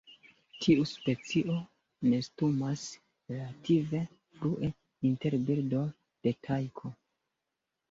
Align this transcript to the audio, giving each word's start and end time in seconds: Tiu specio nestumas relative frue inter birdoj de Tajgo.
Tiu 0.61 0.85
specio 0.91 1.57
nestumas 2.13 2.87
relative 3.35 4.03
frue 4.41 4.73
inter 5.13 5.39
birdoj 5.51 5.85
de 6.25 6.37
Tajgo. 6.51 6.95